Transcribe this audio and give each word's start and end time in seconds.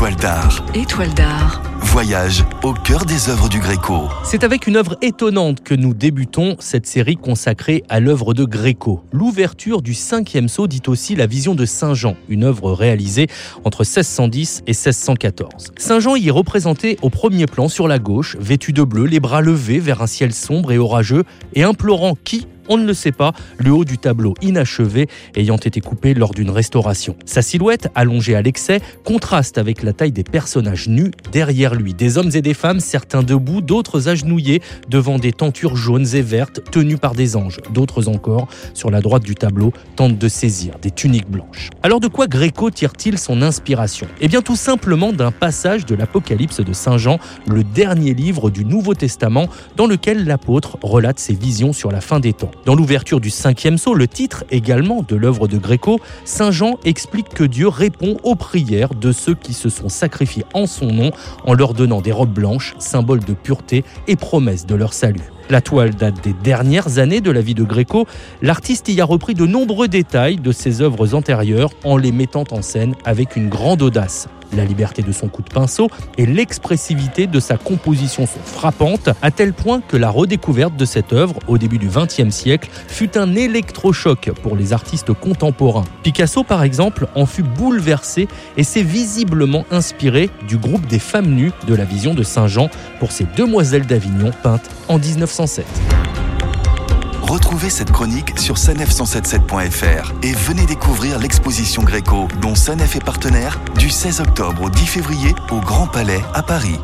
Étoile 0.00 0.16
d'art. 0.16 0.64
Étoile 0.74 1.12
d'art. 1.12 1.62
Voyage 1.78 2.42
au 2.62 2.72
cœur 2.72 3.04
des 3.04 3.28
œuvres 3.28 3.50
du 3.50 3.60
Gréco. 3.60 4.08
C'est 4.24 4.44
avec 4.44 4.66
une 4.66 4.76
œuvre 4.76 4.96
étonnante 5.02 5.62
que 5.62 5.74
nous 5.74 5.92
débutons 5.92 6.56
cette 6.58 6.86
série 6.86 7.16
consacrée 7.16 7.84
à 7.90 8.00
l'œuvre 8.00 8.32
de 8.32 8.46
Gréco. 8.46 9.04
L'ouverture 9.12 9.82
du 9.82 9.92
cinquième 9.92 10.48
sceau 10.48 10.68
dit 10.68 10.80
aussi 10.86 11.16
la 11.16 11.26
vision 11.26 11.54
de 11.54 11.66
Saint 11.66 11.92
Jean, 11.92 12.16
une 12.30 12.44
œuvre 12.44 12.72
réalisée 12.72 13.26
entre 13.64 13.80
1610 13.80 14.62
et 14.66 14.70
1614. 14.70 15.72
Saint 15.76 16.00
Jean 16.00 16.16
y 16.16 16.28
est 16.28 16.30
représenté 16.30 16.96
au 17.02 17.10
premier 17.10 17.44
plan 17.44 17.68
sur 17.68 17.86
la 17.86 17.98
gauche, 17.98 18.38
vêtu 18.40 18.72
de 18.72 18.84
bleu, 18.84 19.04
les 19.04 19.20
bras 19.20 19.42
levés 19.42 19.80
vers 19.80 20.00
un 20.00 20.06
ciel 20.06 20.32
sombre 20.32 20.72
et 20.72 20.78
orageux, 20.78 21.24
et 21.52 21.62
implorant 21.62 22.16
qui? 22.24 22.46
On 22.70 22.78
ne 22.78 22.86
le 22.86 22.94
sait 22.94 23.12
pas, 23.12 23.32
le 23.58 23.72
haut 23.72 23.84
du 23.84 23.98
tableau 23.98 24.34
inachevé 24.40 25.08
ayant 25.34 25.56
été 25.56 25.80
coupé 25.80 26.14
lors 26.14 26.32
d'une 26.32 26.50
restauration. 26.50 27.16
Sa 27.26 27.42
silhouette, 27.42 27.88
allongée 27.94 28.36
à 28.36 28.42
l'excès, 28.42 28.80
contraste 29.04 29.58
avec 29.58 29.82
la 29.82 29.92
taille 29.92 30.12
des 30.12 30.22
personnages 30.22 30.88
nus 30.88 31.10
derrière 31.32 31.74
lui, 31.74 31.92
des 31.92 32.16
hommes 32.16 32.30
et 32.32 32.42
des 32.42 32.54
femmes, 32.54 32.80
certains 32.80 33.24
debout, 33.24 33.60
d'autres 33.60 34.08
agenouillés 34.08 34.62
devant 34.88 35.18
des 35.18 35.32
tentures 35.32 35.76
jaunes 35.76 36.06
et 36.14 36.22
vertes 36.22 36.60
tenues 36.70 36.96
par 36.96 37.14
des 37.14 37.34
anges. 37.36 37.58
D'autres 37.74 38.08
encore, 38.08 38.46
sur 38.72 38.90
la 38.90 39.00
droite 39.00 39.24
du 39.24 39.34
tableau, 39.34 39.72
tentent 39.96 40.18
de 40.18 40.28
saisir 40.28 40.78
des 40.80 40.92
tuniques 40.92 41.28
blanches. 41.28 41.70
Alors 41.82 41.98
de 41.98 42.06
quoi 42.06 42.28
Gréco 42.28 42.70
tire-t-il 42.70 43.18
son 43.18 43.42
inspiration? 43.42 44.06
Eh 44.20 44.28
bien 44.28 44.42
tout 44.42 44.56
simplement 44.56 45.12
d'un 45.12 45.32
passage 45.32 45.86
de 45.86 45.96
l'Apocalypse 45.96 46.60
de 46.60 46.72
Saint 46.72 46.98
Jean, 46.98 47.18
le 47.48 47.64
dernier 47.64 48.14
livre 48.14 48.48
du 48.48 48.64
Nouveau 48.64 48.94
Testament, 48.94 49.48
dans 49.76 49.86
lequel 49.86 50.24
l'apôtre 50.24 50.78
relate 50.82 51.18
ses 51.18 51.34
visions 51.34 51.72
sur 51.72 51.90
la 51.90 52.00
fin 52.00 52.20
des 52.20 52.32
temps. 52.32 52.52
Dans 52.66 52.74
l'ouverture 52.74 53.20
du 53.20 53.30
cinquième 53.30 53.78
sceau, 53.78 53.94
le 53.94 54.06
titre 54.06 54.44
également 54.50 55.02
de 55.02 55.16
l'œuvre 55.16 55.48
de 55.48 55.56
Gréco, 55.56 55.98
Saint 56.24 56.50
Jean 56.50 56.78
explique 56.84 57.30
que 57.30 57.44
Dieu 57.44 57.68
répond 57.68 58.18
aux 58.22 58.34
prières 58.34 58.94
de 58.94 59.12
ceux 59.12 59.34
qui 59.34 59.54
se 59.54 59.70
sont 59.70 59.88
sacrifiés 59.88 60.44
en 60.52 60.66
son 60.66 60.92
nom 60.92 61.10
en 61.46 61.54
leur 61.54 61.72
donnant 61.72 62.02
des 62.02 62.12
robes 62.12 62.34
blanches, 62.34 62.74
symbole 62.78 63.20
de 63.20 63.32
pureté 63.32 63.82
et 64.08 64.16
promesse 64.16 64.66
de 64.66 64.74
leur 64.74 64.92
salut. 64.92 65.32
La 65.48 65.62
toile 65.62 65.94
date 65.94 66.22
des 66.22 66.34
dernières 66.34 66.98
années 66.98 67.22
de 67.22 67.30
la 67.30 67.40
vie 67.40 67.54
de 67.54 67.64
Gréco. 67.64 68.06
L'artiste 68.42 68.88
y 68.88 69.00
a 69.00 69.04
repris 69.04 69.34
de 69.34 69.46
nombreux 69.46 69.88
détails 69.88 70.36
de 70.36 70.52
ses 70.52 70.82
œuvres 70.82 71.14
antérieures 71.14 71.70
en 71.82 71.96
les 71.96 72.12
mettant 72.12 72.44
en 72.52 72.62
scène 72.62 72.94
avec 73.04 73.36
une 73.36 73.48
grande 73.48 73.82
audace. 73.82 74.28
La 74.56 74.64
liberté 74.64 75.02
de 75.02 75.12
son 75.12 75.28
coup 75.28 75.42
de 75.42 75.48
pinceau 75.48 75.88
et 76.18 76.26
l'expressivité 76.26 77.26
de 77.26 77.40
sa 77.40 77.56
composition 77.56 78.26
sont 78.26 78.40
frappantes, 78.44 79.10
à 79.22 79.30
tel 79.30 79.52
point 79.52 79.80
que 79.80 79.96
la 79.96 80.10
redécouverte 80.10 80.76
de 80.76 80.84
cette 80.84 81.12
œuvre 81.12 81.38
au 81.48 81.58
début 81.58 81.78
du 81.78 81.88
XXe 81.88 82.34
siècle 82.34 82.70
fut 82.88 83.16
un 83.16 83.34
électrochoc 83.34 84.30
pour 84.42 84.56
les 84.56 84.72
artistes 84.72 85.12
contemporains. 85.12 85.84
Picasso, 86.02 86.44
par 86.44 86.62
exemple, 86.62 87.06
en 87.14 87.26
fut 87.26 87.42
bouleversé 87.42 88.28
et 88.56 88.64
s'est 88.64 88.82
visiblement 88.82 89.64
inspiré 89.70 90.30
du 90.48 90.58
groupe 90.58 90.86
des 90.86 90.98
femmes 90.98 91.30
nues 91.34 91.52
de 91.66 91.74
la 91.74 91.84
vision 91.84 92.14
de 92.14 92.22
Saint-Jean 92.22 92.68
pour 92.98 93.12
ses 93.12 93.26
Demoiselles 93.36 93.86
d'Avignon 93.86 94.30
peintes 94.42 94.68
en 94.88 94.98
1907. 94.98 95.64
Retrouvez 97.30 97.70
cette 97.70 97.92
chronique 97.92 98.40
sur 98.40 98.56
sanef177.fr 98.56 100.12
et 100.24 100.32
venez 100.32 100.66
découvrir 100.66 101.20
l'exposition 101.20 101.84
Gréco 101.84 102.26
dont 102.40 102.56
Sanef 102.56 102.96
est 102.96 103.04
partenaire 103.04 103.60
du 103.78 103.88
16 103.88 104.20
octobre 104.20 104.62
au 104.62 104.68
10 104.68 104.84
février 104.84 105.36
au 105.52 105.60
Grand 105.60 105.86
Palais 105.86 106.22
à 106.34 106.42
Paris. 106.42 106.80